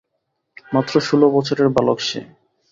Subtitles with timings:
[0.67, 2.19] মাত্র ষোল বছরের বালক সে।